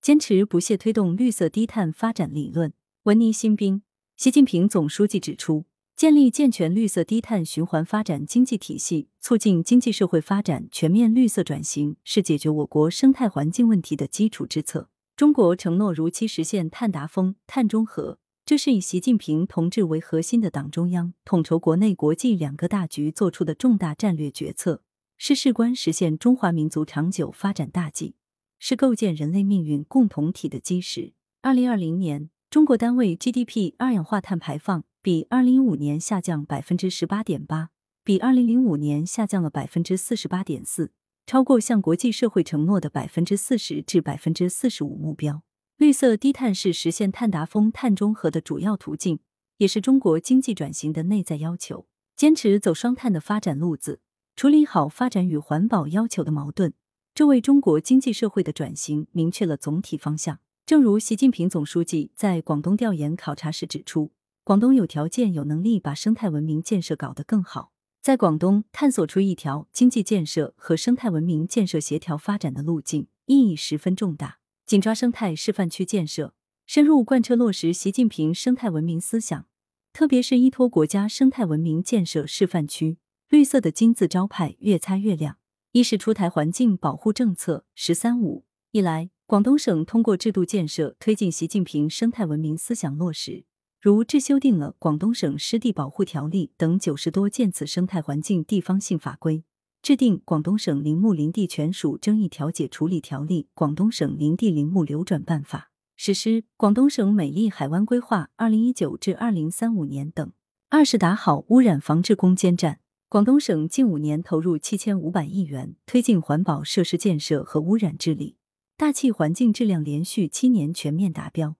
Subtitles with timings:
[0.00, 2.72] 坚持不懈推动绿色低碳发展理论。
[3.02, 3.82] 文倪新兵，
[4.16, 14.88] 习近平总书记指出，建立健全绿色低碳循环发展经济体系，促进经济社会发展全面绿色转型，是解决我国生态环境问题的基础之策。
[15.16, 24.82] 中国承诺如期实现碳达峰、碳中和，这是以习近平同志为核心的党中央统筹国内国际两个大局做出的重大战略决策，
[25.18, 28.14] 是事关实现中华民族长久发展大计，
[28.60, 31.14] 是构建人类命运共同体的基石。
[31.42, 32.30] 二零二零年。
[32.50, 37.70] 中国单位 GDP 二氧化碳排放比二零一五年下降百分之十八点八，
[38.02, 40.90] 比二零零五年下降了百分之四十八点四，
[41.26, 45.44] 超过向国际社会承诺的百分之四十至百分之四十五目标。
[45.76, 49.20] 绿色低碳是实现碳达峰、碳中和的主要途径，
[49.58, 51.86] 也是中国经济转型的内在要求。
[52.16, 54.00] 坚持走双碳的发展路子，
[54.34, 56.74] 处理好发展与环保要求的矛盾，
[57.14, 60.40] 这为中国经济社会的转型明确了总体方向。
[60.64, 64.12] 正如习近平总书记在广东调研考察时指出，
[64.44, 74.38] 广东有条件、有能力把生态文明建设搞得更好，在广东探索出一条经济建设和生态文明建设协调发展的路径，意义十分重大。
[74.64, 79.46] 紧抓生态示范区建设，深入贯彻落实习近平生态文明思想，
[79.92, 85.39] 特别是依托国家生态文明建设示范区，绿色的金字招牌越擦越亮。
[85.72, 89.10] 一是出台环境保护政策“十三五”以来。
[89.24, 93.44] 广东省通过制度建设推进习近平生态文明思想落实，
[93.80, 99.44] 如制修订了《广东省湿地保护条例》等九十多件次生态环境地方性法规，
[99.80, 105.58] 制定《广东省林木林地权属争议调解处理条例》《广东省林地林木流转办法》，
[105.96, 110.32] 实施《广东省美丽海湾规划（二零一九至二零三五年）》等。
[110.70, 112.80] 二是打好污染防治攻坚战。
[113.10, 118.36] 广东省近五年投入七千五百亿元，推进环保设施建设和污染治理。
[118.76, 121.56] 大气环境质量连续七年全面达标，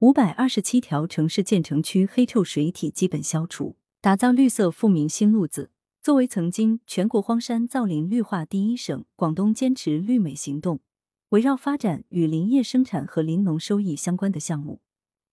[0.00, 5.70] 五百二十七条城市建成区黑臭水体基本消除，打造绿色富民新路子。
[6.02, 10.80] 作为曾经全国荒山造林绿化第一省，广东坚持绿美行动，
[11.28, 14.80] 围绕发展与林业生产和林农收益相关的项目，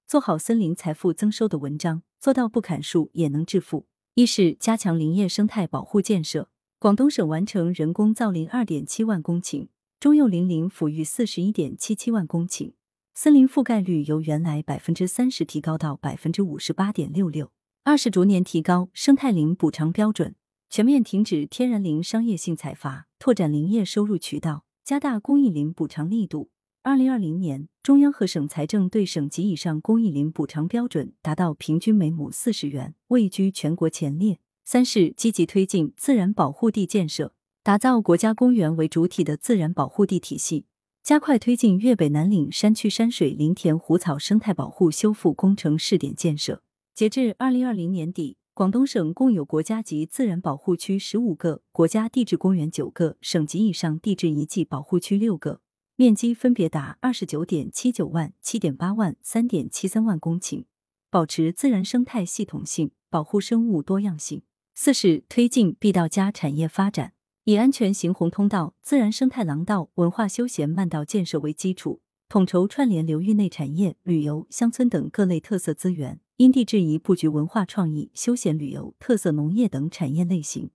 [0.06, 3.88] 做好森林财富增收的文章，做到不砍树也能致富。
[4.16, 6.48] 一是加强林业生态保护建设，
[6.80, 9.68] 广东省完成人工造林二点七万公顷。
[10.00, 12.72] 中幼林林抚育四十一点七七万公顷，
[13.14, 17.52] 森林覆盖率由原来百分之三十提高到百分之五十八点六六。
[17.84, 20.34] 二是逐年提高生态林补偿标准，
[20.70, 26.50] 全面停止天然林商业性采伐，拓展林业收入渠道，加大公益林补偿力度。
[26.88, 34.38] 二零二零年，中央和省财政对省级以上公益林补偿标准达到平均每亩四十元，位居全国前列。
[34.64, 37.34] 三是积极推进自然保护地建设。
[37.64, 40.68] 打造国家公园为主体的自然保护地体系，
[41.02, 46.62] 加快推进粤北南岭山区山水林田湖草生态保护修复工程试点建设。
[46.94, 55.62] 截至二零二零年底，广东省共有国家级自然保护区十五个，国家地质公园九个，省级以上地质遗迹保护区六个，
[55.98, 60.66] 面积分别达二十九点七九万、七点八万、三点七三万公顷，
[61.10, 64.42] 保持自然生态系统性，保护生物多样性。
[64.74, 67.14] 四是推进 B 到家产业发展。
[67.46, 80.72] 以安全行洪通道、自然生态廊道、文化休闲慢道建设为基础，统筹串联流域内产业、旅游、乡村等各类特色资源，因地制宜布局文化创意、休闲旅游、特色农业等产业类型，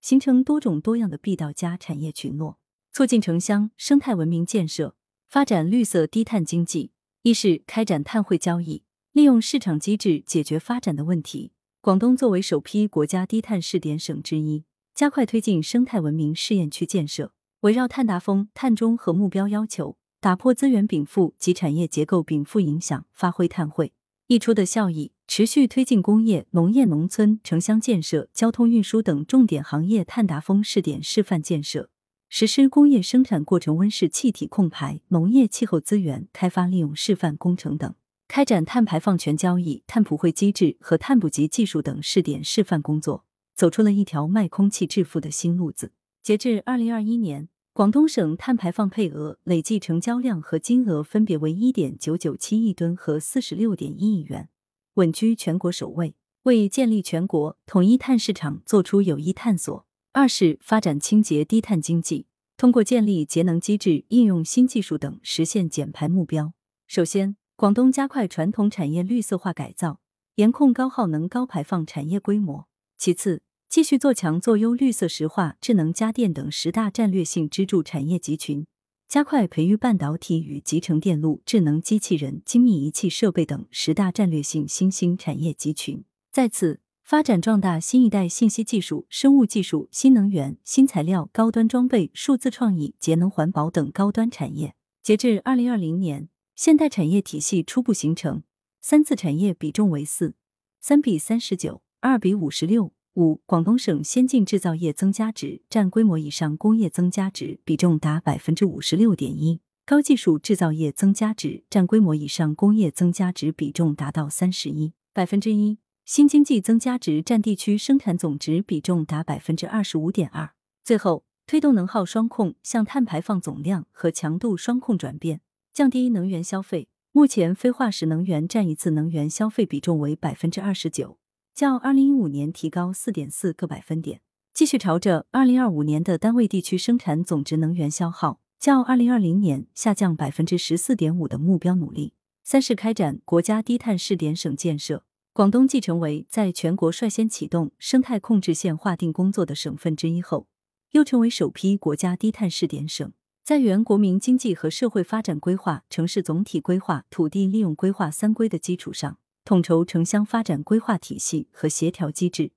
[0.00, 2.58] 形成多种多样的 B 到家产业群落，
[2.94, 4.94] 促进城乡生态文明建设，
[5.26, 6.92] 发展绿色低碳经济。
[7.22, 11.50] 一是开展碳汇交易，利用市场机制解决发展的问题。
[11.80, 14.62] 广东作为首批国家低碳试点省之一。
[14.94, 17.32] 加快推进生态文明试验区建设，
[17.62, 23.92] 围绕碳达峰、碳中和目标要求，打破资源禀赋及产业结构禀赋影响，发挥碳汇
[24.28, 31.90] 溢出的效益，持续推进工业、农业、农村、城乡建设、交通运输等重点行业碳达峰试点示范建设，
[32.36, 37.94] 实施工业生产过程温室气体控排、农业气候资源开发利用示范工程等，
[38.26, 43.24] 开展碳排放权交易、碳普惠机制和碳捕集技术等试点示范工作。
[43.54, 45.92] 走出了一条卖空气致富的新路子。
[46.24, 54.48] 截至二零二一年，广东省碳排放配额累计成交量和金额分别为一点九九七亿吨和四十六点一亿元，
[54.94, 59.86] 稳居全国首位，为建立全国统一碳市场做出有益探索。
[60.14, 62.26] 二是发展清洁低碳经济，
[62.56, 66.52] 通过建立节能机制、应用新技术等，实现减排目标。
[66.86, 69.98] 首先，广东加快传统产业绿色化改造，
[70.36, 72.68] 严控高耗能高排放产业规模。
[72.96, 78.68] 其次，继续做强做优绿色石化、智能家电等十大战略性支柱产业集群，
[79.08, 86.04] 加快培育半导体与集成电路、智能机器人、精密仪器设备等十大战略性新兴产业集群。
[86.30, 94.74] 再次发展壮大新一代信息技术、生物技术、新能源、新材料、高端装备、数字创意、节能环保等高端产业。
[95.02, 98.42] 截至二零二零年，现代产业体系初步形成，
[98.80, 100.34] 三次产业比重为四
[100.80, 102.94] 三比三十九，二比五十六。
[103.16, 120.50] 五、广东省先进制造业增加值占规模以上工业增加值比重达百分之五十六点一，高技术制造业增加值占规模以上工业增加值比重达到三十一百分之一，新经济增加值占地区生产总值比重达百分之二十五点二。
[120.82, 125.40] 最后，推动能耗双控向碳排放总量和强度双控转变，
[125.72, 126.88] 降低能源消费。
[127.12, 131.18] 目前，非化石能源占一次能源消费比重为百分之二十九。
[131.54, 134.20] 较二零一五年提高四点四个百分点，
[134.52, 142.12] 继续朝着二零二五年的单位地区生产总值能源消耗较二零二零年下降百分之十四点五的目标努力。
[142.42, 145.04] 三是开展国家低碳试点省建设。
[145.34, 150.46] 广东继成为在全国率先启动生态控制线划定工作的省份之一后，
[150.92, 159.18] 又成为首批国家低碳试点省，在原国民经济和社会发展规划、城市总体规划、土地利用规划三规的基础上。
[159.44, 162.52] 统筹城乡发展规划体系和协调机制，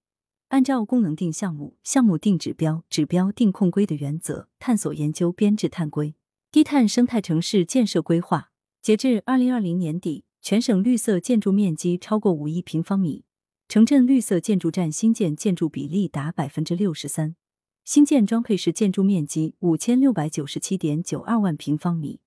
[0.50, 6.14] 按照功能定项目、项目定指标、指标定控规的原则，探索研究编制碳规、
[6.52, 8.52] 低碳生态城市建设规划。
[8.84, 13.26] 截至二零二零年底，全省绿色建筑面积超过五亿平方米，
[13.68, 17.36] 城镇绿色建筑占新建建筑比例达百分之六十三，
[17.84, 22.20] 新建装配式建筑面积五千六百九十七点九二万平方米。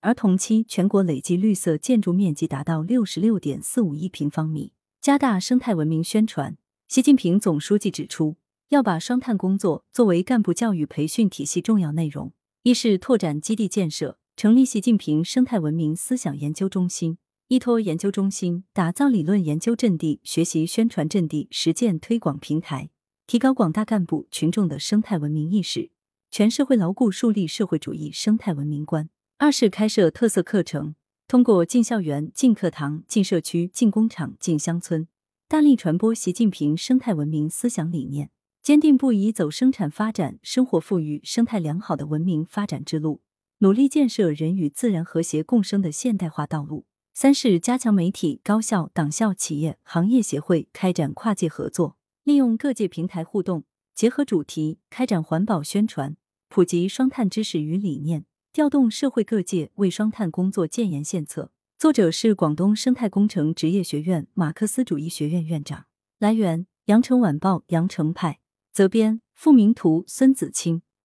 [0.00, 4.72] 而同期全国累计绿色建筑面积达到六十六点四五亿平方米。
[5.00, 6.56] 加大生态文明宣传。
[6.88, 8.36] 习近平总书记指出，
[8.68, 12.32] 要把双碳工作作为干部教育培训体系重要内容。
[12.62, 17.18] 一是拓展基地建设，成立习近平生态文明思想研究中心，
[17.48, 22.90] 依托研究中心，打造理论研究阵地、学习宣传阵地、实践推广平台，
[23.26, 25.90] 提高广大干部群众的生态文明意识，
[26.30, 29.08] 全社会牢固树立社会主义生态文明观。
[29.38, 30.94] 二是开设特色课程，
[31.26, 35.08] 通过进校园、进课堂、进社区、进工厂、进乡村，
[35.48, 38.30] 大力传播习近平生态文明思想理念，
[38.60, 43.22] 坚定不移走生产发展、生活富裕、生态良好的文明发展之路，
[43.60, 46.84] 努力建设人与自然和谐共生的现代化道路。
[47.20, 56.16] 三是加强媒体、高校、党校、企业、行业协会开展跨界合作，利用各界平台互动，结合主题开展环保宣传，
[56.48, 58.24] 普及双碳知识与理念。
[58.52, 61.50] 调动社会各界为双碳工作建言献策。
[61.76, 65.86] 作者是广东生态工程职业学院马克思主义学院院长。
[66.20, 68.38] 来源：羊城晚报羊城派。
[68.72, 70.82] 责编：付明图，孙子清。